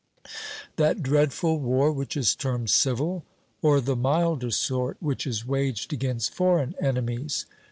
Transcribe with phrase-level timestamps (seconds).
[0.77, 3.23] that dreadful war which is termed civil,
[3.61, 7.45] or the milder sort which is waged against foreign enemies?